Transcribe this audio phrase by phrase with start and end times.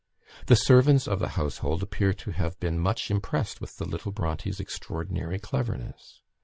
[0.47, 4.59] The servants of the household appear to have been much impressed with the little Brontes'
[4.59, 6.21] extraordinary cleverness.